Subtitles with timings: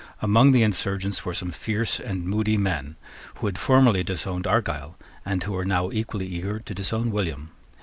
[0.19, 2.95] Among the insurgents were some fierce and moody men
[3.35, 7.51] who had formerly disowned Argyle, and who were now equally eager to disown William.